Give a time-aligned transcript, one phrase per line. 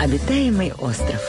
[0.00, 1.20] Обитаемый остров.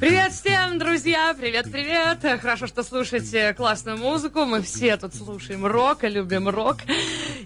[0.00, 1.36] Привет всем, друзья!
[1.38, 2.40] Привет-привет!
[2.40, 4.46] Хорошо, что слушаете классную музыку.
[4.46, 6.78] Мы все тут слушаем рок и любим рок.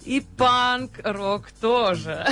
[0.05, 2.25] И панк-рок тоже.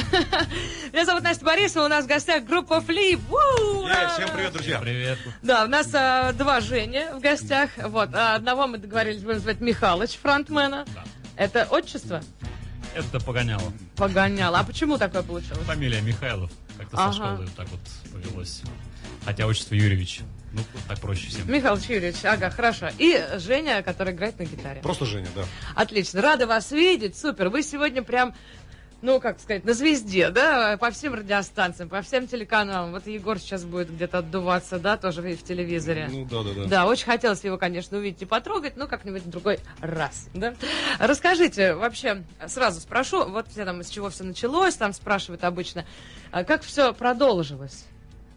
[0.93, 3.19] Меня зовут Настя Борисова, у нас в гостях группа Флип.
[3.33, 4.79] Yeah, всем привет, друзья!
[4.79, 5.19] Привет.
[5.43, 7.71] Да, у нас а, два Жени в гостях.
[7.77, 10.85] Вот, а одного мы договорились будем звать Михалыч, фронтмена.
[10.95, 11.05] Да.
[11.35, 12.23] Это отчество?
[12.95, 13.73] Это погоняло.
[13.97, 14.55] Погонял.
[14.55, 15.59] А почему такое получилось?
[15.67, 16.51] Фамилия Михайлов.
[16.79, 17.13] Как-то Ага.
[17.13, 17.81] со школы так вот
[18.13, 18.63] повелось.
[19.25, 20.21] Хотя отчество Юрьевич.
[20.53, 21.51] Ну, так проще всем.
[21.51, 22.89] Михаил Юрьевич, ага, хорошо.
[22.99, 24.81] И Женя, который играет на гитаре.
[24.83, 25.43] Просто Женя, да.
[25.75, 27.49] Отлично, рада вас видеть, супер.
[27.49, 28.35] Вы сегодня прям,
[29.03, 32.93] ну, как сказать, на звезде, да, по всем радиостанциям, по всем телеканалам.
[32.93, 36.09] Вот Егор сейчас будет где-то отдуваться, да, тоже в телевизоре.
[36.11, 36.65] Ну да, да, да.
[36.67, 40.55] Да, очень хотелось его, конечно, увидеть и потрогать, но как-нибудь в другой раз, да.
[40.99, 45.85] Расскажите, вообще, сразу спрошу, вот все там, с чего все началось, там спрашивают обычно,
[46.31, 47.87] а как все продолжилось?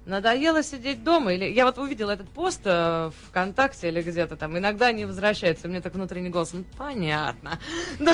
[0.08, 1.34] Надоело сидеть дома?
[1.34, 4.58] Или я вот увидела этот пост э, ВКонтакте или где-то там.
[4.58, 5.68] Иногда не возвращается.
[5.68, 6.54] Мне так внутренний голос.
[6.54, 7.60] Ну, понятно.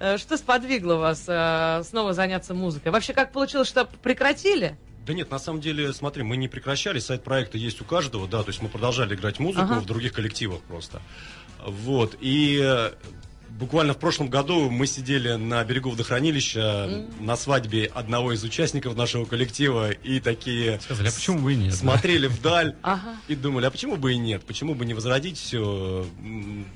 [0.00, 2.90] Э, Что сподвигло вас э, снова заняться музыкой?
[2.90, 4.76] Вообще, как получилось, что прекратили?
[5.06, 8.42] Да нет, на самом деле, смотри, мы не прекращали, сайт проекта есть у каждого, да,
[8.42, 9.80] то есть мы продолжали играть музыку Ага.
[9.80, 11.00] в других коллективах просто.
[11.64, 12.92] Вот, и э,
[13.58, 19.24] буквально в прошлом году мы сидели на берегу водохранилища на свадьбе одного из участников нашего
[19.24, 21.74] коллектива и такие Сказали, а почему бы и нет?
[21.74, 23.16] смотрели вдаль Ага.
[23.28, 26.06] и думали, а почему бы и нет, почему бы не возродить все.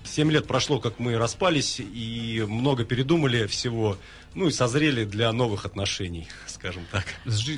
[0.04, 3.96] Семь лет прошло, как мы распались, и много передумали всего,
[4.34, 7.04] ну и созрели для новых отношений, скажем так.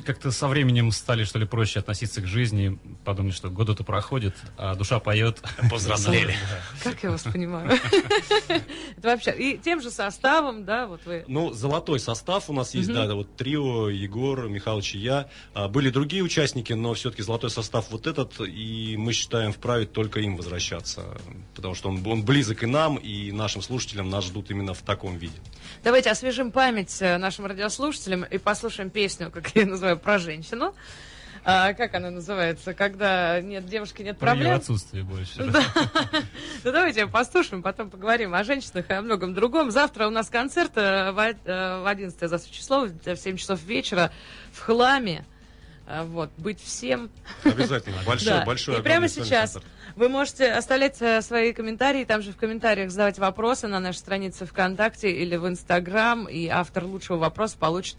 [0.05, 2.79] Как-то со временем стали, что ли, проще относиться к жизни.
[3.03, 5.41] Подумали, что годы то проходят, а душа поет.
[5.69, 6.35] Повзрослели.
[6.83, 7.71] Как я вас понимаю?
[8.97, 9.31] Это вообще.
[9.31, 11.23] И тем же составом, да, вот вы.
[11.27, 15.29] Ну, золотой состав у нас есть, да, вот трио, Егор, Михалыч и я.
[15.53, 20.19] А, Были другие участники, но все-таки золотой состав вот этот, и мы считаем вправе только
[20.19, 21.03] им возвращаться,
[21.55, 25.17] потому что он, он близок и нам, и нашим слушателям нас ждут именно в таком
[25.17, 25.35] виде.
[25.83, 30.75] Давайте освежим память э, нашим радиослушателям и послушаем песню, как я ее называю, про женщину.
[31.43, 32.75] А, как она называется?
[32.75, 34.57] Когда нет девушки, нет Про ее проблем.
[34.57, 35.43] отсутствие больше.
[35.43, 35.63] Да.
[36.63, 39.71] Ну давайте послушаем, потом поговорим о женщинах и о многом другом.
[39.71, 43.59] Завтра у нас концерт э, в о- э, в 11 завтра число, в 7 часов
[43.63, 44.11] вечера
[44.53, 45.25] в хламе.
[46.03, 47.09] Вот, быть всем.
[47.43, 47.97] Обязательно.
[48.05, 48.45] Большой, Да.
[48.45, 48.79] большой.
[48.79, 49.65] И прямо сейчас концерт.
[50.01, 54.47] Вы можете оставлять э, свои комментарии, там же в комментариях задавать вопросы на нашей странице
[54.47, 57.97] ВКонтакте или в Инстаграм, и автор лучшего вопроса получит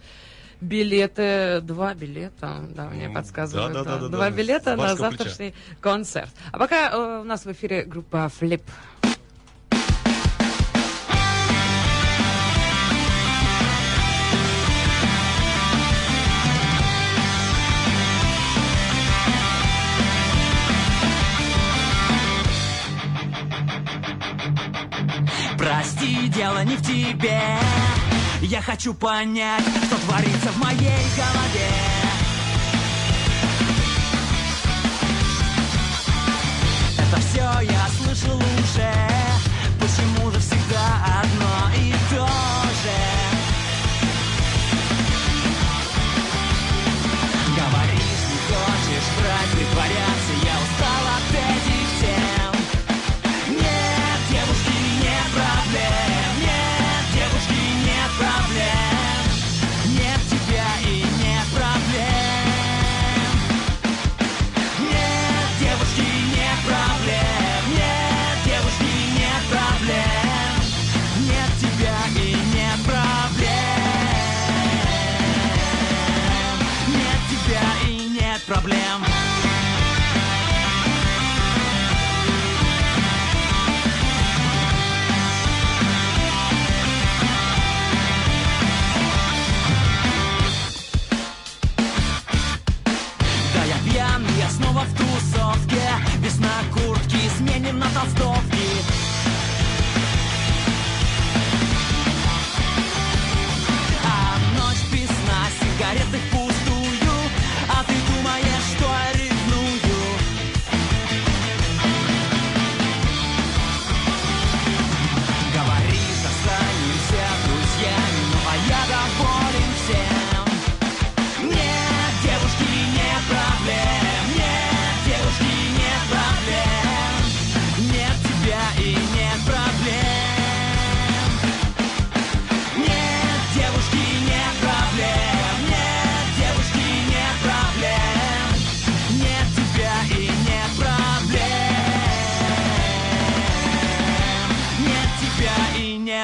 [0.61, 4.79] билеты, два билета, да, мне М, подсказывают, да, да, да, да, два да, билета на
[4.79, 5.25] барского плеча.
[5.25, 6.35] завтрашний концерт.
[6.51, 8.65] А пока э, у нас в эфире группа Флип.
[26.33, 27.41] Дело не в тебе.
[28.41, 31.71] Я хочу понять, что творится в моей голове.
[36.99, 38.93] Это все я слышал уже.
[39.81, 42.62] Почему же всегда одно и то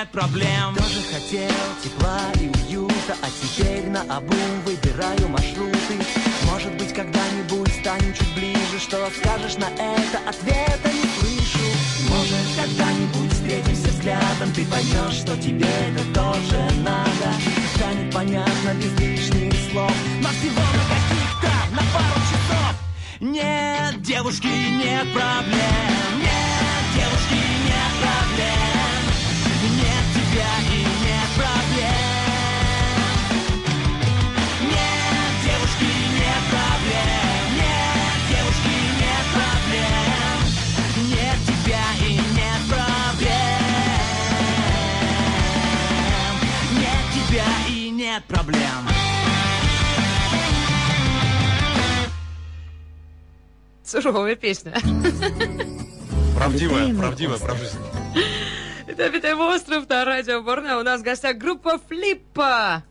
[0.09, 0.75] нет проблем.
[0.77, 1.51] Тоже хотел
[1.83, 5.97] тепла и уюта А теперь на обум выбираю маршруты.
[6.45, 11.65] Может быть когда-нибудь станем чуть ближе Что скажешь на это, ответа не слышу.
[12.09, 17.35] Может когда-нибудь встретимся взглядом Ты поймешь, что тебе это тоже надо.
[17.77, 19.93] Станет понятно без лишних слов.
[20.23, 22.75] Но всего на каких-то, на пару часов.
[23.21, 26.18] Нет, девушки, нет проблем
[53.89, 54.73] Суровая песня.
[56.37, 57.79] Правдивая, правдивая про жизнь.
[58.87, 60.79] Это «Обитаемый остров» на радио Борна.
[60.79, 62.85] У нас в гостях группа Флиппа.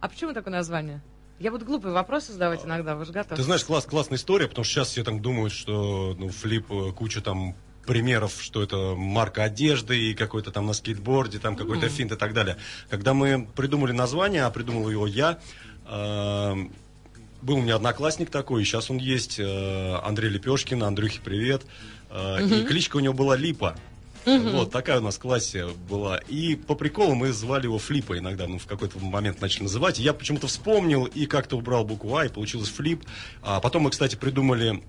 [0.00, 1.02] А почему такое название?
[1.38, 3.36] Я буду глупые вопросы задавать иногда, вы же готовы?
[3.36, 6.90] Ты знаешь, класс, классная история, потому что сейчас все там думают, что ну, флип, э,
[6.90, 7.54] куча там
[7.86, 12.32] примеров, что это марка одежды и какой-то там на скейтборде, там какой-то финт и так
[12.32, 12.56] далее.
[12.90, 15.38] Когда мы придумали название, а придумал его я,
[15.86, 16.54] э,
[17.44, 21.62] был у меня одноклассник такой, и сейчас он есть, э, Андрей Лепешкин, Андрюхе привет.
[22.10, 23.76] Э, И кличка у него была Липа.
[24.26, 26.16] Вот такая у нас в классе была.
[26.28, 29.98] И по приколу мы звали его Флипа иногда, ну, в какой-то момент начали называть.
[29.98, 33.04] Я почему-то вспомнил и как-то убрал букву А, и получилось Флип.
[33.42, 34.82] А потом мы, кстати, придумали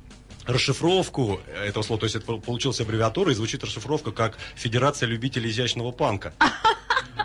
[0.46, 5.92] расшифровку этого слова, то есть это получилась аббревиатура, и звучит расшифровка как Федерация любителей изящного
[5.92, 6.34] панка.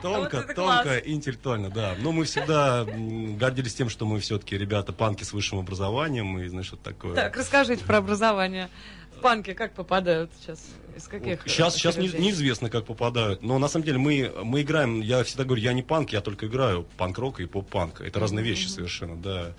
[0.02, 1.02] Тонко, Вот тонко класс.
[1.04, 1.94] интеллектуально, да.
[2.00, 6.70] Но мы всегда гордились тем, что мы все-таки ребята панки с высшим образованием, и знаешь,
[6.70, 7.14] вот такое.
[7.14, 8.68] Так, расскажите про образование.
[9.16, 10.64] В панки как попадают сейчас?
[10.96, 11.42] Из каких?
[11.46, 13.42] Сейчас, сейчас не- неизвестно, как попадают.
[13.42, 16.46] Но на самом деле мы, мы играем, я всегда говорю, я не панк, я только
[16.46, 18.00] играю панк-рок и поп-панк.
[18.00, 19.52] Это разные вещи совершенно, да.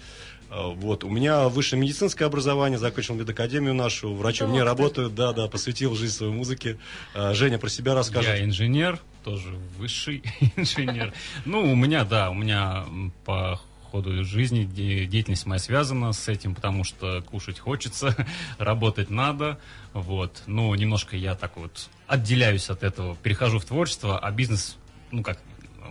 [0.51, 1.03] А, Вот.
[1.03, 5.95] У меня высшее медицинское образование, закончил медакадемию нашу, врачом Да не работаю, да, да, посвятил
[5.95, 6.77] жизнь своей музыке.
[7.15, 8.37] А, Женя про себя расскажет.
[8.37, 10.21] Я инженер, тоже высший
[10.57, 11.13] инженер.
[11.45, 12.85] Ну, у меня, да, у меня
[13.23, 13.59] по
[13.91, 18.15] ходу жизни де- деятельность моя связана с этим, потому что кушать хочется,
[18.57, 19.57] работать надо,
[19.93, 20.43] вот.
[20.47, 24.77] Ну, немножко я так вот отделяюсь от этого, перехожу в творчество, а бизнес,
[25.11, 25.39] ну, как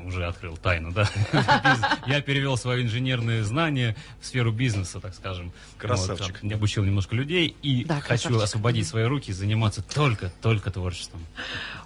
[0.04, 1.08] уже открыл тайну, да.
[2.06, 5.52] Я перевел свои инженерные знания в сферу бизнеса, так скажем.
[5.78, 6.26] Красавчик.
[6.26, 8.42] Вот, там, я обучил немножко людей и Да, хочу красавчик.
[8.42, 11.24] освободить свои руки и заниматься только, только творчеством.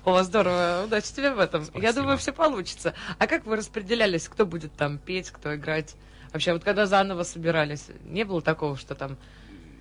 [0.04, 0.82] О, здорово.
[0.86, 1.62] Удачи тебе в этом.
[1.62, 1.92] Я Спасибо.
[1.94, 2.94] думаю, все получится.
[3.18, 4.28] А как вы распределялись?
[4.28, 5.94] Кто будет там петь, кто играть?
[6.32, 9.16] Вообще, вот когда заново собирались, не было такого, что там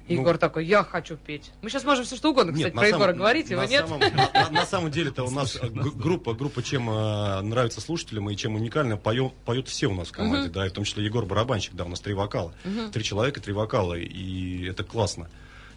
[0.08, 1.52] Егор такой, я хочу петь.
[1.62, 3.88] Мы сейчас можем все что угодно, кстати, на про самом- Егора говорить, его нет.
[3.88, 8.56] самом- на, на- самом деле-то у нас группа, группа чем э, нравится слушателям и чем
[8.56, 11.74] уникальна, поет, поют все у нас в команде, да, и в том числе Егор барабанщик,
[11.74, 12.54] да, у нас три вокала.
[12.92, 15.30] Три человека, три вокала, и это классно.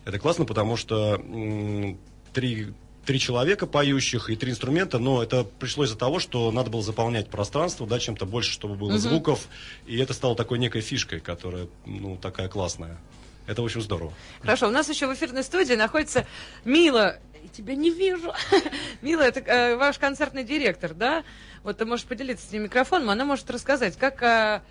[0.05, 1.99] Это классно, потому что м,
[2.33, 2.73] три,
[3.05, 7.29] три человека поющих и три инструмента, но это пришло из-за того, что надо было заполнять
[7.29, 9.47] пространство, да, чем-то больше, чтобы было звуков,
[9.87, 12.99] и это стало такой некой фишкой, которая, ну, такая классная.
[13.47, 14.13] Это очень здорово.
[14.41, 16.27] Хорошо, у нас еще в эфирной студии находится
[16.65, 17.19] Мила.
[17.43, 18.33] Я тебя не вижу.
[19.03, 21.23] Мила, это э, ваш концертный директор, да?
[21.63, 24.63] Вот ты можешь поделиться с ним микрофоном, она может рассказать, как э,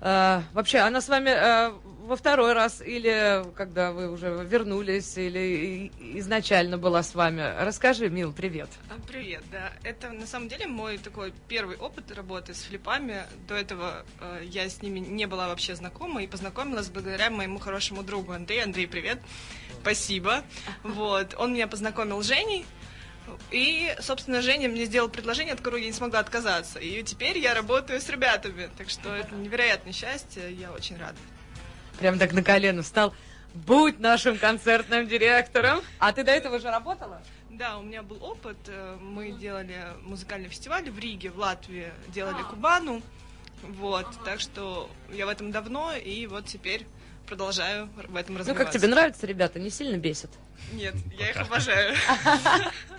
[0.00, 1.72] э, вообще она с вами э,
[2.04, 7.42] во второй раз или когда вы уже вернулись, или изначально была с вами.
[7.58, 8.68] Расскажи, Мил, привет.
[8.90, 9.72] А, Привет, да.
[9.82, 13.22] Это на самом деле мой такой первый опыт работы с флипами.
[13.48, 18.02] До этого э, я с ними не была вообще знакома и познакомилась благодаря моему хорошему
[18.02, 18.64] другу Андрею.
[18.64, 19.18] Андрей, привет.
[19.80, 20.42] Спасибо.
[20.82, 21.34] Вот.
[21.38, 22.66] Он меня познакомил с Женей.
[23.50, 26.78] И, собственно, Женя мне сделал предложение, от которого я не смогла отказаться.
[26.78, 28.68] И теперь я работаю с ребятами.
[28.76, 30.52] Так что это невероятное счастье.
[30.52, 31.16] Я очень рада.
[31.98, 33.14] Прям так на колено встал.
[33.54, 35.80] Будь нашим концертным директором.
[35.98, 37.22] А ты до этого уже работала?
[37.50, 38.56] Да, у меня был опыт.
[38.66, 43.00] Э, Мы делали музыкальный фестиваль в Риге, в Латвии, делали Кубану.
[43.62, 46.84] Вот, так что я в этом давно, и вот теперь
[47.26, 48.64] продолжаю в этом Ну, развиваться.
[48.64, 49.58] как тебе нравится, ребята?
[49.60, 50.30] Не сильно бесит?
[50.72, 51.94] Нет, я их обожаю.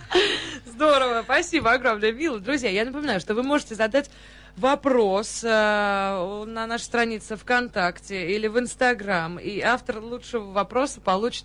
[0.66, 2.38] Здорово, спасибо огромное, Мила.
[2.38, 4.10] Друзья, я напоминаю, что вы можете задать
[4.56, 11.44] вопрос э, на нашей странице ВКонтакте или в Инстаграм, и автор лучшего вопроса получит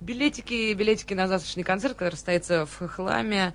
[0.00, 3.54] билетики, билетики на завтрашний концерт, который состоится в хламе.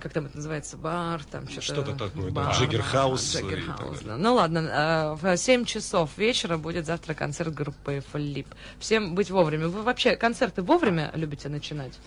[0.00, 0.76] Как там это называется?
[0.76, 1.62] Бар, там что-то...
[1.62, 4.16] Что-то такое, да, бар, Jigger House и Jigger House, так да.
[4.16, 8.46] Ну ладно, э, в 7 часов вечера будет завтра концерт группы Флип.
[8.78, 9.66] Всем быть вовремя.
[9.66, 11.98] Вы вообще концерты вовремя любите начинать?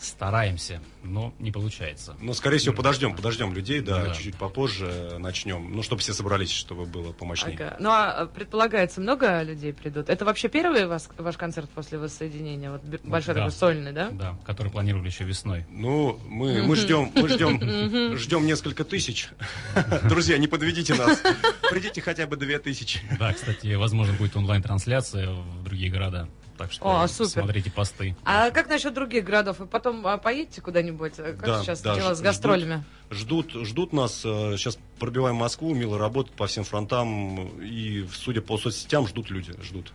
[0.00, 2.16] Стараемся, но не получается.
[2.22, 4.14] Но, скорее всего, подождем, подождем людей, да, Да.
[4.14, 5.70] чуть-чуть попозже начнем.
[5.76, 7.54] Ну, чтобы все собрались, чтобы было помощнее.
[7.56, 7.76] Ага.
[7.78, 10.08] Ну, а предполагается, много людей придут?
[10.08, 12.70] Это вообще первый вас, ваш концерт после воссоединения?
[12.70, 13.40] Вот б- большой да.
[13.42, 14.08] такой сольный, да?
[14.10, 15.66] Да, который планировали еще весной.
[15.68, 19.28] Ну, мы, мы ждем, мы ждем, ждем несколько тысяч.
[20.04, 21.22] Друзья, не подведите нас.
[21.70, 23.00] Придите хотя бы две тысячи.
[23.18, 26.26] Да, кстати, возможно, будет онлайн-трансляция в другие города.
[26.60, 27.30] Так что О, супер.
[27.30, 28.14] смотрите посты.
[28.22, 29.60] А как насчет других городов?
[29.60, 31.14] Вы потом а, поедете куда-нибудь?
[31.14, 32.84] Как Да, сейчас да, дела с гастролями?
[33.10, 34.20] Ждут, ждут нас.
[34.26, 37.48] э, Сейчас пробиваем Москву, Мила работает по всем фронтам.
[37.62, 39.90] И, судя по соцсетям, ждут люди, ждут.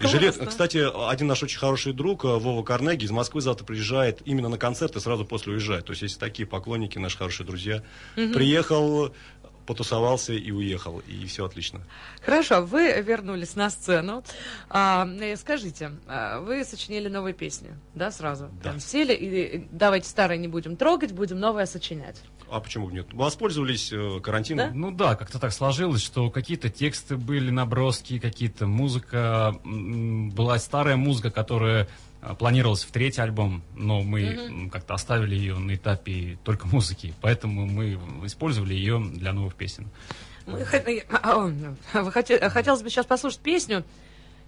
[0.00, 4.22] И жилет, кстати, один наш очень хороший друг, э, Вова Карнеги, из Москвы завтра приезжает
[4.24, 5.86] именно на концерт и сразу после уезжает.
[5.86, 7.82] То есть есть такие поклонники, наши хорошие друзья.
[8.14, 9.12] Приехал,
[9.66, 11.00] потусовался и уехал.
[11.06, 11.80] И все отлично.
[12.22, 14.22] Хорошо, вы вернулись на сцену.
[14.68, 18.48] А, э, скажите, а, вы сочинили новые песни, да, сразу?
[18.62, 18.70] Да.
[18.70, 22.22] Прям сели и э, давайте старые не будем трогать, будем новое сочинять.
[22.50, 23.12] А почему бы нет?
[23.12, 24.78] Воспользовались э, карантином.
[24.78, 29.56] Ну да, как-то так сложилось, что какие-то тексты были наброски, какие-то музыка.
[29.64, 31.88] Была старая музыка, которая
[32.38, 37.66] планировалась в третий альбом, но мы м, как-то оставили ее на этапе только музыки, поэтому
[37.66, 39.88] мы использовали ее для новых песен.
[40.46, 43.82] Мы э, а, о, вы хоте- Хотелось бы сейчас послушать песню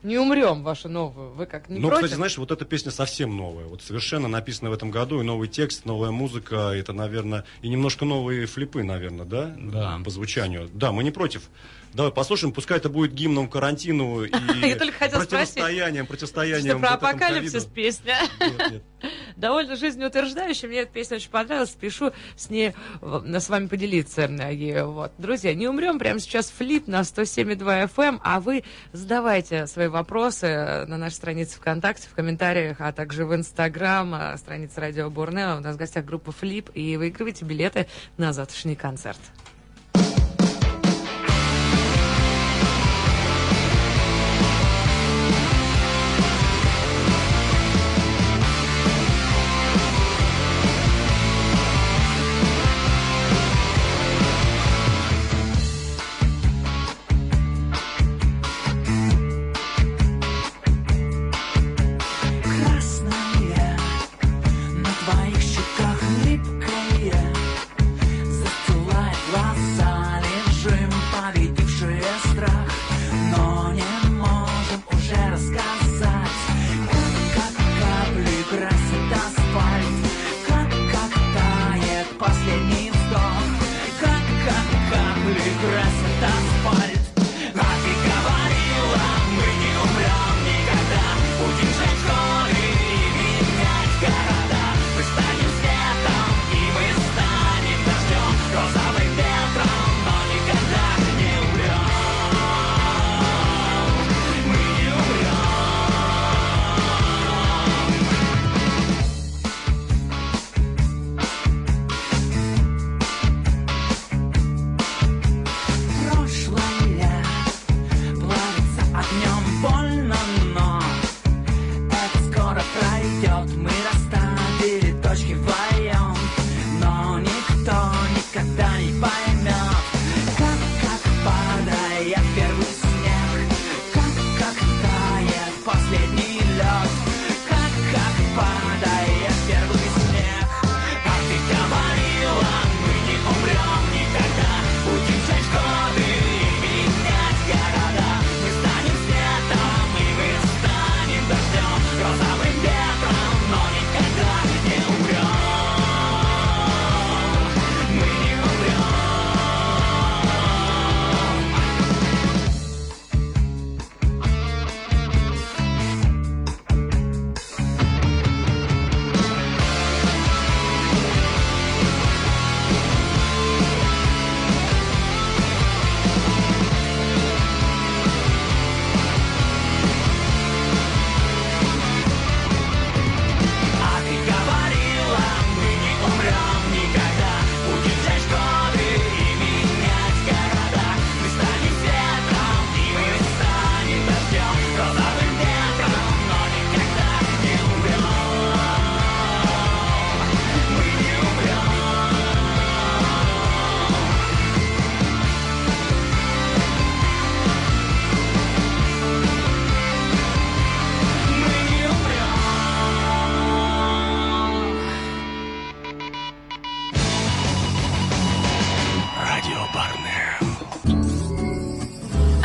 [0.03, 1.31] «Не умрем» вашу новую.
[1.33, 2.05] Вы как, не Ну, против?
[2.05, 3.65] кстати, знаешь, вот эта песня совсем новая.
[3.65, 8.05] Вот совершенно написана в этом году, и новый текст, новая музыка, это, наверное, и немножко
[8.05, 9.55] новые флипы, наверное, да?
[9.59, 9.99] Да.
[10.05, 10.69] По звучанию.
[10.73, 11.49] Да, мы не против.
[11.97, 14.29] Давай послушаем, пускай это будет гимном карантину и
[14.75, 16.79] противостоянием, противостоянием.
[16.79, 18.19] Что про апокалипсис песня.
[19.37, 20.69] Довольно жизнеутверждающая.
[20.69, 21.71] Мне эта песня очень понравилась.
[21.71, 24.27] Спешу с ней э, с вами поделиться.
[24.27, 25.13] И Вот.
[25.17, 25.99] Друзья, не умрем.
[25.99, 28.21] Прямо сейчас флип на 107,2 FM.
[28.23, 34.15] А вы задавайте свои вопросы на нашей странице ВКонтакте, в комментариях, а также в Инстаграм,
[34.15, 35.57] а, страница Радио Бурнео.
[35.57, 36.69] У нас в гостях группа Флип.
[36.75, 37.87] И выигрывайте билеты
[38.19, 39.21] на завтрашний концерт.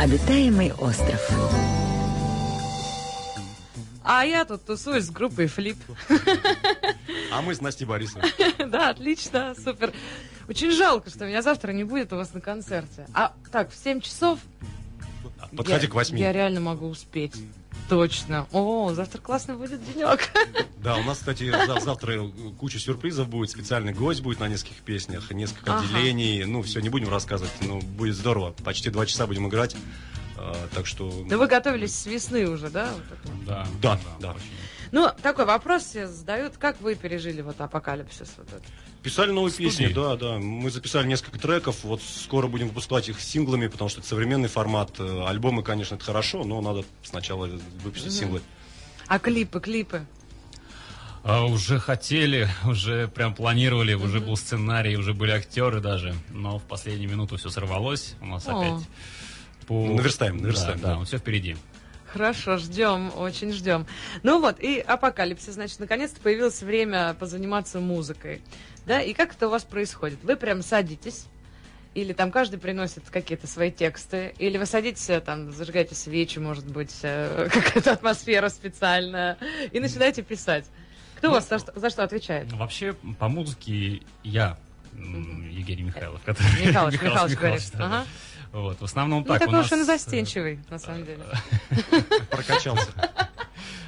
[0.02, 1.30] Обитаемый остров.
[4.02, 5.78] А я тут тусуюсь с группой Флип.
[7.30, 8.32] А мы с Настей Борисовной.
[8.66, 9.92] Да, отлично, супер.
[10.48, 13.06] Очень жалко, что меня завтра не будет у вас на концерте.
[13.14, 14.40] А так, в 7 часов
[15.56, 16.20] Подходи я, к восьми.
[16.20, 17.34] Я реально могу успеть.
[17.88, 18.46] Точно.
[18.52, 20.30] О, завтра классный будет денек.
[20.82, 23.50] Да, у нас, кстати, зав- завтра куча сюрпризов будет.
[23.50, 25.84] Специальный гость будет на нескольких песнях, несколько Ага.
[25.84, 26.44] отделений.
[26.44, 28.52] Ну, все, не будем рассказывать, но будет здорово.
[28.64, 29.76] Почти два часа будем играть.
[30.36, 31.24] А, так что...
[31.28, 32.92] Да вы готовились с весны уже, да?
[32.94, 33.32] Вот это?
[33.46, 34.36] Да, Да, да.
[34.92, 36.58] Ну, такой вопрос все задают.
[36.58, 38.34] Как вы пережили вот апокалипсис?
[38.36, 38.62] Вот этот?
[39.02, 39.68] Писали новые Студии.
[39.68, 40.38] песни, да, да.
[40.38, 41.82] Мы записали несколько треков.
[41.82, 44.92] Вот скоро будем выпускать их синглами, потому что это современный формат.
[44.98, 47.46] Э, Альбомы, конечно, это хорошо, но надо сначала
[47.82, 48.42] выпустить синглы.
[49.08, 50.06] А клипы, клипы?
[51.24, 56.64] А, уже хотели, уже прям планировали, уже был сценарий, уже были актеры даже, но в
[56.64, 58.14] последнюю минуту все сорвалось.
[58.20, 58.58] У нас О.
[58.60, 58.86] опять
[59.66, 59.86] по...
[59.86, 60.98] Наверстаем, наверстаем, Да, да.
[60.98, 61.56] да, все впереди.
[62.12, 63.86] Хорошо, ждем, очень ждем.
[64.22, 68.42] Ну вот, и апокалипсис, значит, наконец-то появилось время позаниматься музыкой.
[68.84, 70.18] Да, и как это у вас происходит?
[70.22, 71.26] Вы прям садитесь,
[71.94, 76.66] или там каждый приносит какие-то свои тексты, или вы садитесь, э, там, зажигаете свечи, может
[76.66, 79.38] быть, э, какая-то атмосфера специальная,
[79.70, 80.66] и начинаете писать.
[81.16, 82.52] Кто у вас за что, за что отвечает?
[82.52, 84.58] Вообще, по музыке я,
[84.92, 86.66] Евгений Михайлов, который...
[86.66, 87.70] Михалыч, Михалыч говорит.
[87.72, 87.84] да, да.
[87.86, 88.06] Ага.
[88.52, 89.66] Вот, в основном Ну, так у такой нас...
[89.66, 91.22] уж он э, застенчивый, на самом деле.
[92.30, 92.88] Прокачался.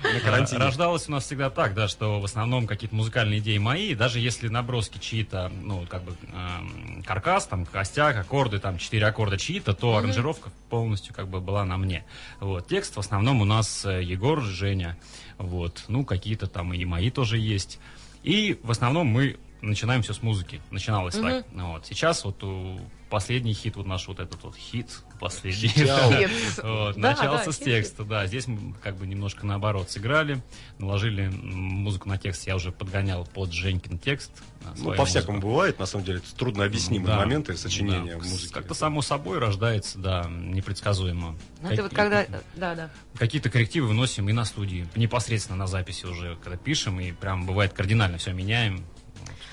[0.03, 0.59] На Ра- карантине.
[0.61, 4.49] Рождалось у нас всегда так, да, что в основном какие-то музыкальные идеи мои, даже если
[4.49, 9.97] наброски чьи-то, ну, как бы эм, каркас, там, костяк, аккорды, там, четыре аккорда чьи-то, то
[9.97, 12.05] аранжировка полностью как бы была на мне.
[12.41, 14.97] Вот, текст в основном у нас э, Егор, Женя,
[15.39, 17.79] вот, ну, какие-то там и мои тоже есть.
[18.23, 19.37] И в основном мы
[19.69, 20.61] начинаем все с музыки.
[20.71, 21.45] Начиналось так.
[21.53, 21.87] Ну, Вот.
[21.87, 22.79] Сейчас вот у-
[23.11, 24.89] последний хит, вот наш вот этот вот хит,
[25.21, 25.69] последний.
[25.69, 25.89] Хит.
[26.63, 28.27] Вот, Да, начался да, с хит, текста, да.
[28.27, 30.43] Здесь мы как бы немножко наоборот сыграли,
[30.79, 32.47] наложили музыку на текст.
[32.47, 34.33] Я уже подгонял под Женькин текст.
[34.65, 36.19] а, Ну, по-всякому бывает, на самом деле.
[36.19, 38.25] Это трудно объяснимые Да, моменты сочинения да.
[38.25, 38.53] музыки.
[38.53, 41.37] Как-то само собой рождается, да, непредсказуемо.
[41.63, 42.27] Ну, это вот когда...
[42.57, 42.91] Да, да.
[43.17, 47.73] Какие-то коррективы выносим и на студии, непосредственно на записи уже, когда пишем, и прям бывает
[47.75, 48.85] кардинально все меняем.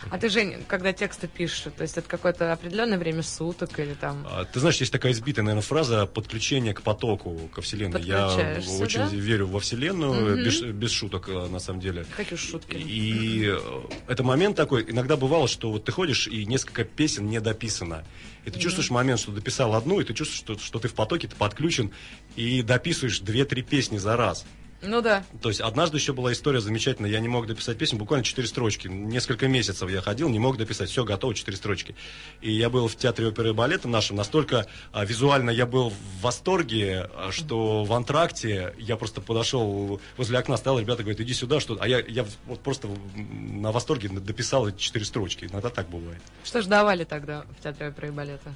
[0.10, 4.26] А ты, Жень, когда тексты пишешь, то есть это какое-то определенное время суток или там...
[4.30, 8.02] А, Ты знаешь, есть такая избитая, наверное, фраза подключение к потоку, ко Вселенной.
[8.02, 9.08] Я очень да?
[9.12, 10.44] верю во Вселенную, Мгм.
[10.44, 12.06] без, без шуток, э, на самом деле.
[12.18, 12.76] Какие шутки.
[12.76, 13.60] И э,
[14.08, 18.04] это момент такой, иногда бывало, что вот ты ходишь, и несколько песен не дописано.
[18.46, 21.28] И ты чувствуешь момент, что дописал одну, и ты чувствуешь, что, что ты в потоке,
[21.28, 21.92] ты подключен,
[22.36, 24.46] и дописываешь две-три песни за раз.
[24.82, 25.24] Ну да.
[25.42, 28.88] То есть однажды еще была история замечательная, я не мог дописать песню, буквально четыре строчки.
[28.88, 31.96] Несколько месяцев я ходил, не мог дописать, все готово, четыре строчки.
[32.42, 36.22] И я был в театре оперы и балета нашем, настолько а, визуально я был в
[36.22, 41.60] восторге, а, что в антракте я просто подошел возле окна, стоял, ребята говорят, иди сюда,
[41.60, 41.78] что...
[41.80, 45.46] А я, я вот просто на восторге дописал эти четыре строчки.
[45.46, 46.22] Иногда так бывает.
[46.44, 48.54] Что ж давали тогда в театре оперы и балета?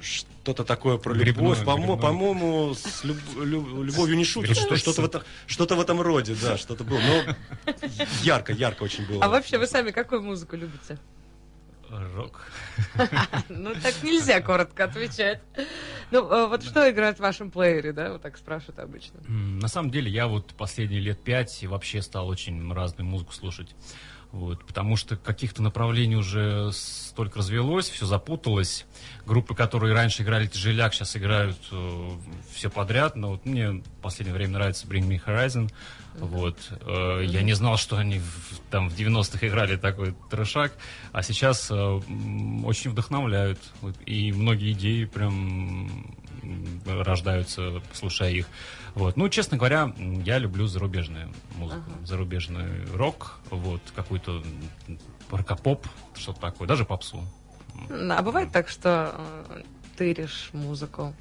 [0.00, 1.64] Что-то такое про Грибное, любовь.
[1.64, 1.96] По-мо- грибное.
[2.02, 4.56] По-моему, с люб- лю- любовью не шутят.
[4.56, 4.76] Что-.
[4.76, 7.00] Что-то в, этом, что-то в этом роде, да, что-то было.
[7.00, 7.72] Но
[8.22, 9.24] ярко, ярко очень было.
[9.24, 10.98] А вообще вы сами какую музыку любите?
[11.88, 12.46] Рок.
[13.48, 15.40] Ну так нельзя коротко отвечать.
[16.10, 18.12] Ну э, вот что играет в вашем плеере, да?
[18.12, 19.20] Вот так спрашивают обычно.
[19.28, 23.74] На самом деле, я вот последние лет пять и вообще стал очень разную музыку слушать.
[24.34, 28.84] Вот, потому что каких-то направлений уже столько развелось, все запуталось.
[29.24, 31.56] Группы, которые раньше играли тяжеляк, сейчас играют
[32.52, 33.14] все подряд.
[33.14, 35.70] Но вот мне в последнее время нравится Bring Me Horizon.
[36.18, 36.58] Вот.
[36.80, 40.72] Э, Я не знал, что они в, там в 90-х играли такой трешак,
[41.12, 43.60] а сейчас э, очень вдохновляют.
[43.82, 46.16] Вот, И многие идеи прям
[46.86, 48.46] рождаются, слушая их.
[48.94, 49.16] Вот.
[49.16, 49.92] Ну, честно говоря,
[50.24, 54.42] я люблю зарубежную музыку, зарубежный рок, вот, какой-то
[54.88, 54.98] м,
[55.30, 57.24] рокопоп, что-то такое, даже попсу.
[57.90, 59.14] А бывает так, что
[59.50, 59.62] э,
[59.96, 61.14] тыришь музыку?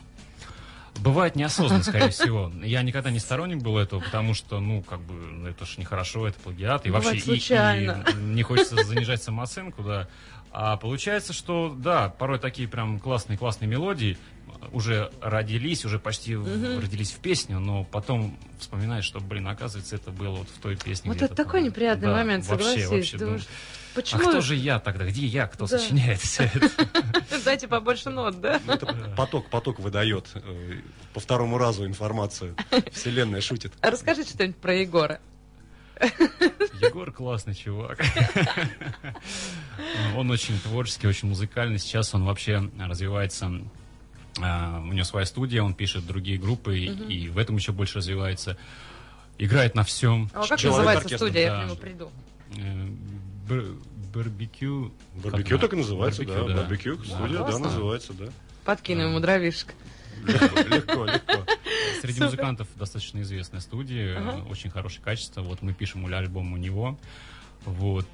[0.99, 2.51] Бывает неосознанно, скорее всего.
[2.63, 6.27] Я никогда не сторонник был этого, потому что, ну, как бы, ну, это ж нехорошо,
[6.27, 6.86] это плагиат.
[6.86, 10.07] И Бывает вообще и- и не хочется занижать самооценку, да.
[10.51, 14.19] А получается, что, да, порой такие прям классные-классные мелодии
[14.71, 20.12] уже родились, уже почти в- родились в песню, но потом вспоминаешь, что, блин, оказывается, это
[20.12, 21.12] было вот в той песне.
[21.12, 21.69] Вот это такой там.
[21.69, 22.89] неприятный Да, момент, вообще, согласись.
[22.89, 23.58] вообще, Думаешь, думаю,
[23.93, 24.21] А Почему?
[24.30, 25.06] кто же я тогда?
[25.06, 25.45] Где я?
[25.47, 25.78] Кто Да.
[25.78, 26.71] сочиняет все это?
[27.45, 28.60] Дайте побольше нот, да?
[28.65, 30.80] Ну, это поток, поток выдает э,
[31.13, 32.56] по второму разу информацию.
[32.91, 33.73] Вселенная шутит.
[33.82, 35.19] А Расскажите что-нибудь про Егора.
[36.82, 37.99] Егор классный чувак.
[40.15, 41.78] Он очень творческий, очень музыкальный.
[41.80, 43.52] Сейчас он вообще развивается
[44.38, 48.58] у него своя студия, он пишет другие группы, и в этом еще больше развивается.
[49.38, 50.30] Играет на всем.
[50.34, 51.41] А как Человек называется оркестр, студия?
[51.41, 51.62] Я да.
[51.62, 52.12] к нему приду.
[52.56, 52.88] Э,
[53.50, 53.76] бар-
[54.13, 54.93] Барбекю.
[55.15, 56.34] Барбекю так и называется, да.
[56.43, 57.04] Барбекю, Барбекю, Да.
[57.15, 57.65] студия, да, Классно.
[57.65, 58.26] называется, да.
[58.63, 59.74] Подкину ему дровишек.
[60.24, 61.46] Легко, легко.
[62.02, 62.26] Среди Супер.
[62.26, 64.46] музыкантов достаточно известная студия, Ага.
[64.50, 65.41] очень хорошее качество.
[65.41, 66.98] Вот мы пишем уля альбом у него.
[67.65, 68.08] Вот.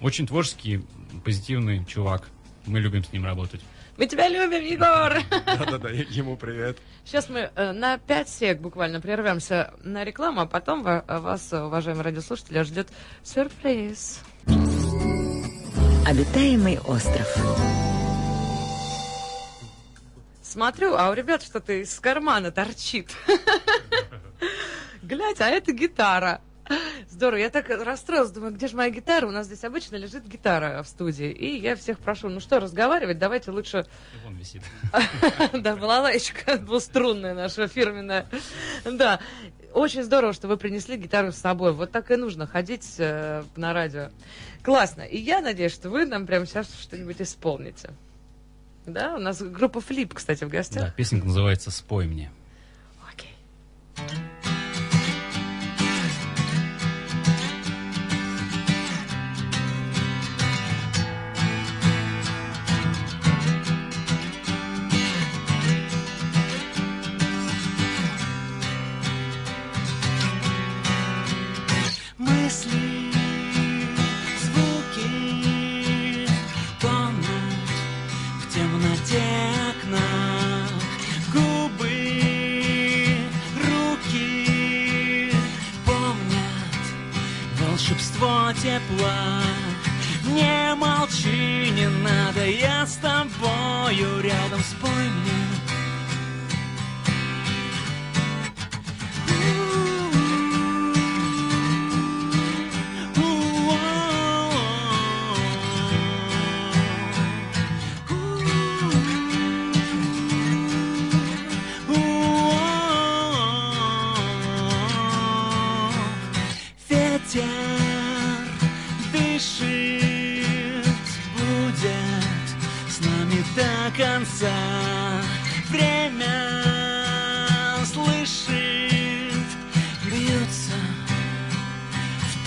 [0.00, 0.84] Очень творческий,
[1.24, 2.28] позитивный чувак.
[2.66, 3.62] Мы любим с ним работать.
[3.98, 5.12] Мы тебя любим, Егор!
[5.58, 6.78] Да-да-да, ему привет.
[7.04, 12.04] Сейчас мы э, на 5 сек буквально прервемся на рекламу, а потом ва- вас, уважаемые
[12.04, 12.88] радиослушатели, ждет
[13.24, 14.20] сюрприз.
[16.06, 17.26] Обитаемый остров.
[20.42, 23.10] Смотрю, а у ребят что-то из кармана торчит.
[25.02, 26.40] Глядь, а это гитара.
[27.18, 29.26] Здорово, я так расстроилась, думаю, где же моя гитара?
[29.26, 31.28] У нас здесь обычно лежит гитара в студии.
[31.28, 34.62] И я всех прошу, ну что, разговаривать, давайте лучше И вон висит.
[35.52, 38.28] Да, балалайчика двуструнная наша фирменная.
[38.84, 39.18] Да,
[39.72, 41.72] очень здорово, что вы принесли гитару с собой.
[41.72, 44.10] Вот так и нужно ходить э, на радио.
[44.62, 45.02] Классно.
[45.02, 47.90] И я надеюсь, что вы нам прямо сейчас что-нибудь исполните.
[48.86, 50.94] Да, у нас группа Флип, кстати, в Да, гостях.
[50.94, 52.30] песенка называется «Спой мне».
[53.12, 53.34] Окей.
[53.96, 54.37] мысли,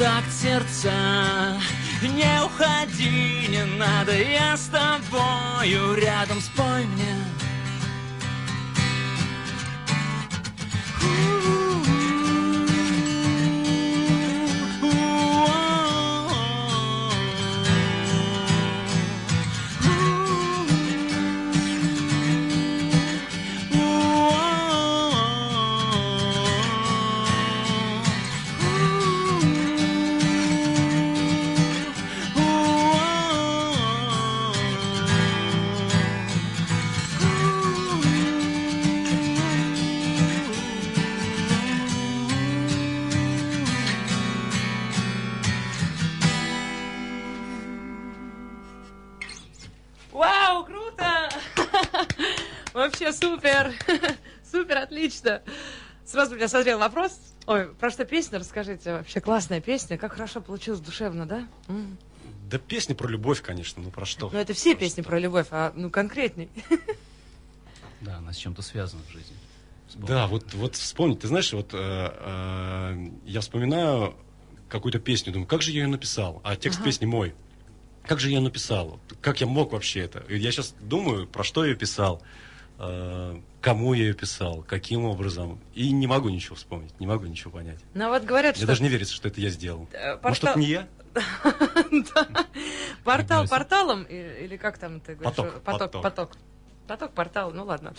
[0.02, 1.60] в такт сердца.
[2.02, 7.31] Не уходи, не надо, я с тобою рядом, спой мне.
[50.12, 51.30] Вау, круто!
[52.74, 53.74] Вообще супер!
[54.52, 55.42] Супер, отлично!
[56.06, 57.18] Сразу у меня созрел вопрос.
[57.48, 58.40] Ой, про что песня?
[58.40, 58.92] Расскажите.
[58.94, 59.98] Вообще классная песня.
[59.98, 61.48] Как хорошо получилось, душевно, да?
[62.50, 64.30] Да песни про любовь, конечно, ну про что?
[64.32, 65.10] Ну, это все Про песни что?
[65.10, 66.50] про любовь, а ну конкретней.
[68.02, 69.36] Да, она с чем-то связана в жизни.
[69.94, 74.16] Да, вот, вот вспомнить, ты знаешь, вот э, э, я вспоминаю
[74.70, 76.86] какую-то песню, думаю, как же я ее написал, а текст Ага.
[76.88, 77.36] песни мой.
[78.06, 79.00] Как же я ее написал?
[79.22, 80.24] Как я мог вообще это?
[80.30, 82.22] Я сейчас думаю, про что я ее писал,
[82.80, 85.60] э, кому я ее писал, каким образом.
[85.74, 87.80] И не могу ничего вспомнить, не могу ничего понять.
[87.94, 88.68] Ну, вот говорят, Мне что...
[88.68, 89.88] даже не верится, что это я сделал.
[89.94, 90.88] э, Может, портал- это не я?
[93.04, 95.36] Портал порталом, или как там ты говоришь?
[95.36, 96.02] Поток, поток, поток.
[96.02, 96.32] поток.
[96.88, 97.94] Поток, портал, ну ладно.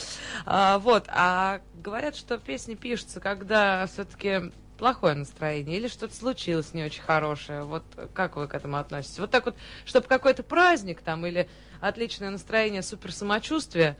[0.45, 6.83] А, вот, а говорят, что песни пишутся, когда все-таки плохое настроение или что-то случилось не
[6.83, 7.62] очень хорошее.
[7.62, 9.21] Вот как вы к этому относитесь?
[9.21, 11.49] Вот так вот, чтобы какой-то праздник там или
[11.81, 13.97] отличное настроение, супер самочувствие.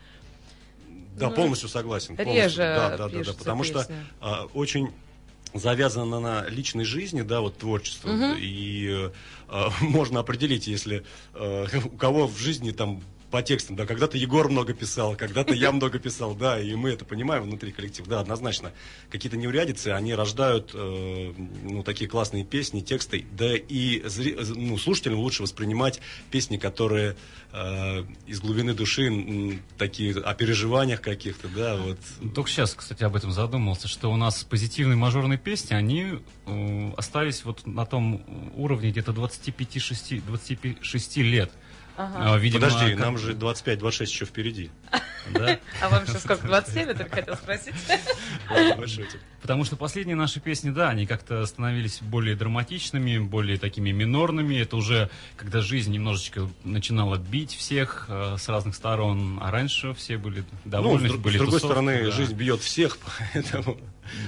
[1.17, 2.17] Да, Ну, полностью согласен.
[2.17, 2.43] полностью.
[2.43, 3.95] реже да, да, да, да, потому что песни.
[4.21, 4.91] а, очень
[5.55, 8.09] завязано на личной жизни, да, вот творчество.
[8.09, 8.35] Мгм.
[8.41, 9.09] И
[9.51, 14.49] э, можно определить, если э, у кого в жизни там по текстам, да, когда-то Егор
[14.51, 18.73] много писал, когда-то я много писал, да, и мы это понимаем внутри коллектива, да, однозначно.
[19.09, 24.03] Какие-то неурядицы, они рождают, э, ну, такие классные песни, тексты, да, и
[24.55, 27.17] ну, слушателям лучше воспринимать песни, которые
[27.53, 31.99] э, из глубины души, м, такие о переживаниях каких-то, да, вот.
[32.35, 37.47] Только сейчас, кстати, об этом задумался, что у нас позитивные мажорные песни, они э, остались
[37.47, 38.23] вот на том
[38.55, 41.51] уровне где-то 25-6 26 лет.
[41.97, 42.35] Ага.
[42.35, 44.71] А, видимо, Подожди, как- нам же 25-26 еще впереди.
[45.35, 45.59] да?
[45.81, 47.75] А вам сейчас сколько, 27, я только хотел спросить?
[49.41, 54.55] Потому что последние наши песни, да, они как-то становились более драматичными, более такими минорными.
[54.57, 60.17] Это уже когда жизнь немножечко начинала бить всех э, с разных сторон, а раньше все
[60.17, 62.11] были Ну, довольны, с, друг- были с другой тусовки, стороны, да.
[62.13, 62.99] жизнь бьет всех,
[63.35, 63.79] поэтому...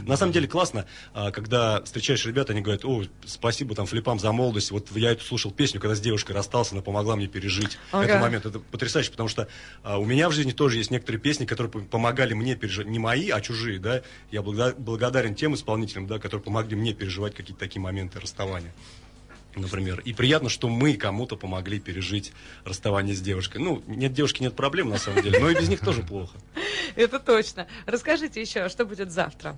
[0.07, 4.33] На самом деле классно, а, когда встречаешь ребят, они говорят, о, спасибо там флипам за
[4.33, 4.71] молодость.
[4.71, 8.05] Вот я эту слушал песню, когда с девушкой расстался, она помогла мне пережить Ага.
[8.07, 8.47] этот момент.
[8.47, 9.49] Это потрясающе, потому что
[9.83, 12.87] а, у меня в жизни тоже есть некоторые песни, которые помогали мне пережить.
[12.87, 14.03] Не мои, а чужие, да.
[14.31, 18.73] Я благо- благодарен тем исполнителям, да, которые помогли мне переживать какие-то такие моменты расставания.
[19.57, 20.01] Например.
[20.01, 22.33] И приятно, что мы кому-то помогли пережить
[22.65, 23.59] расставание с девушкой.
[23.59, 26.37] Ну, нет девушки, нет проблем, на самом деле, но и без них тоже плохо.
[26.97, 27.67] Это точно.
[27.87, 29.57] Расскажите еще, что будет завтра?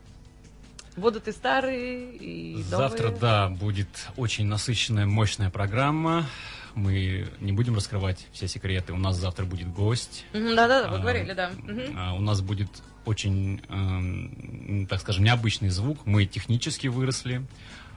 [0.97, 2.65] Будут и старые, и новые?
[2.65, 6.27] Завтра, да, будет очень насыщенная, мощная программа.
[6.75, 8.93] Мы не будем раскрывать все секреты.
[8.93, 10.25] У нас завтра будет гость.
[10.33, 11.51] Да-да-да, вы А, говорили, да.
[11.97, 12.69] А, У нас будет
[13.07, 16.05] очень, эм, так скажем, необычный звук.
[16.07, 17.43] Мы технически выросли.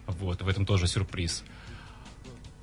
[0.08, 1.44] Вот, в этом тоже сюрприз.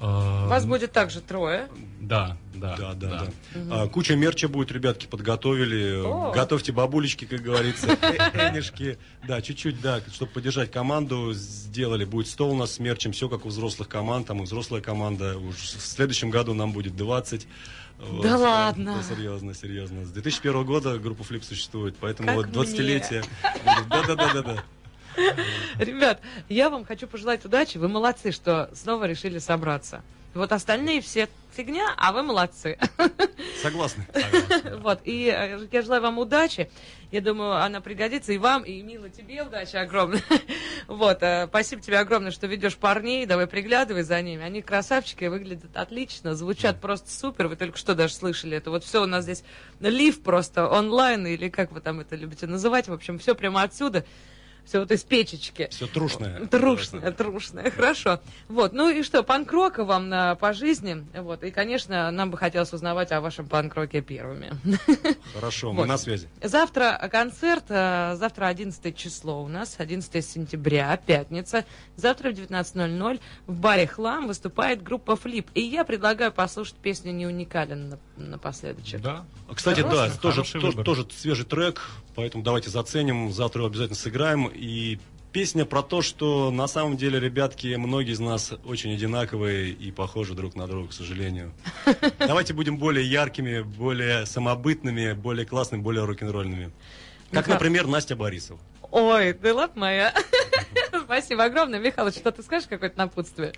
[0.00, 1.68] Э, Вас будет также трое.
[2.00, 3.28] Да, да, Да, да, да.
[3.70, 6.02] А, куча мерча будет, ребятки, подготовили.
[6.04, 6.32] О.
[6.32, 8.98] Готовьте бабулечки, как говорится, энишки.
[9.26, 12.04] Да, чуть-чуть, да, чтобы поддержать команду, сделали.
[12.04, 15.36] Будет стол у нас с мерчем, все как у взрослых команд, там и взрослая команда.
[15.38, 17.46] Уж в следующем году нам будет 20.
[17.98, 18.96] Вот, Да ладно?
[18.98, 20.04] Да, серьезно, серьезно.
[20.04, 23.24] С 2001 года группа Флип существует, поэтому Как вот 20-летие.
[23.88, 24.62] Да-да-да-да-да.
[25.78, 27.78] Ребят, я вам хочу пожелать удачи.
[27.78, 30.02] Вы молодцы, что снова решили собраться.
[30.34, 32.78] Вот остальные все фигня, а вы молодцы.
[33.62, 34.06] Согласны.
[34.80, 36.70] Вот, и э, я желаю вам удачи.
[37.10, 40.22] Я думаю, она пригодится и вам, и Мила, тебе удачи огромной.
[40.86, 44.44] Вот, э, спасибо тебе огромное, что ведешь парней, давай приглядывай за ними.
[44.44, 47.48] Они красавчики, выглядят отлично, звучат просто супер.
[47.48, 48.70] Вы только что даже слышали это.
[48.70, 49.42] Вот все у нас здесь
[49.80, 52.88] лив просто онлайн, или как вы там это любите называть.
[52.88, 54.04] В общем, все прямо отсюда.
[54.66, 55.68] Все вот из печечки.
[55.70, 56.44] Все трушное.
[56.46, 58.20] Трушная, трушная, хорошо.
[58.48, 61.06] Вот, ну и что, панк-рока вам на, по жизни.
[61.14, 64.52] Вот, и, конечно, нам бы хотелось узнавать о вашем панк-роке первыми.
[65.34, 65.86] Хорошо, мы Вот.
[65.88, 66.28] на связи.
[66.42, 71.64] Завтра концерт, э, завтра 11 число у нас, 11 сентября, пятница.
[71.96, 75.46] Завтра в 19.00 в баре «Хлам» выступает группа «Флип».
[75.54, 79.00] И я предлагаю послушать песню «Не уникален» на- напоследочек.
[79.00, 79.24] Да.
[79.48, 80.84] А, Кстати, да, Хороший- тоже, хороший тоже, выбор.
[80.84, 81.80] тоже свежий трек,
[82.16, 84.50] поэтому давайте заценим, завтра его обязательно сыграем.
[84.56, 84.98] И
[85.32, 90.34] песня про то, что на самом деле, ребятки, многие из нас очень одинаковые и похожи
[90.34, 91.52] друг на друга, к сожалению.
[92.18, 96.70] Давайте будем более яркими, более самобытными, более классными, более рок-н-ролльными.
[97.32, 98.58] Как, например, Настя Борисова.
[98.90, 100.14] Ой, ты лап моя.
[101.04, 101.80] Спасибо огромное.
[101.80, 103.52] Михалыч, что ты скажешь, какое-то напутствие?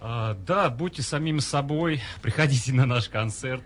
[0.00, 3.64] А, да, будьте самим собой, приходите на наш концерт.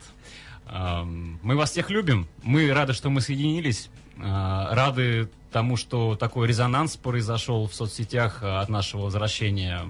[0.71, 3.89] Мы вас всех любим, мы рады, что мы соединились,
[4.21, 9.81] рады тому, что такой резонанс произошел в соцсетях а, от нашего возвращения.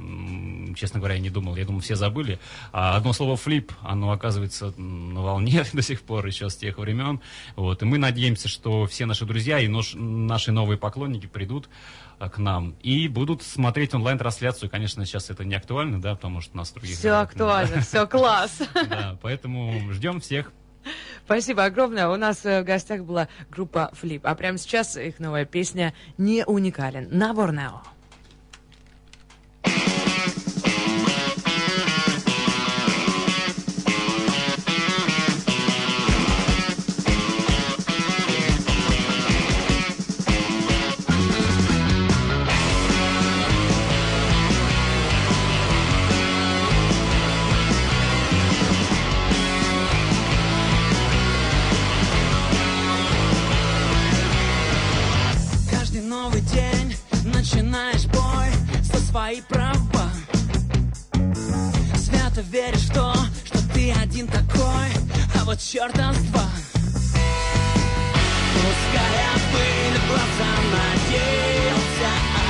[0.75, 2.39] Честно говоря, я не думал, я думал, все забыли.
[2.73, 7.21] А Одно слово «флип», оно оказывается на волне до сих пор, еще с тех времен.
[7.57, 7.83] Вот.
[7.83, 11.69] И мы надеемся, что все наши друзья и нож- наши новые поклонники придут
[12.19, 14.71] а, к нам и будут смотреть онлайн-трансляцию.
[14.71, 16.97] Конечно, сейчас это не актуально, да, потому что у нас других...
[16.97, 18.63] Все актуально, все класс.
[18.89, 20.53] Да, поэтому ждем всех.
[21.25, 22.09] Спасибо огромное.
[22.09, 24.27] У нас э, в гостях была группа Флип.
[24.27, 27.83] А прямо сейчас их новая песня «Не уникален» на Борнео.
[65.59, 66.43] чертовства
[68.55, 72.49] Пуская пыль в глаза надеялся а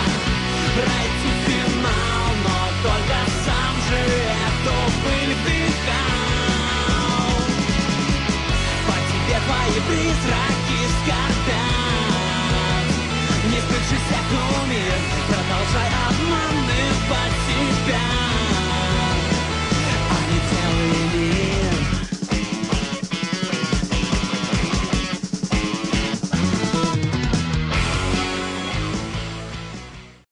[0.76, 4.00] Пройти финал, но только сам же
[4.46, 6.20] эту пыль вдыхал.
[8.86, 12.86] По тебе твои призраки скорбят.
[13.50, 16.57] Не стыдшийся кумир, продолжай обман.